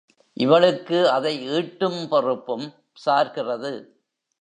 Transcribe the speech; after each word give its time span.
இவளுக்கு 0.37 1.09
அதை 1.09 1.33
ஈட்டும் 1.47 2.07
பொறுப்பும் 2.07 2.65
சார்கிறது. 3.05 3.73